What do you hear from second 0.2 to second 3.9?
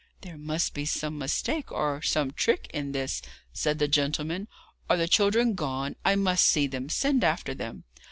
'There must be some mistake or some trick in this,' said the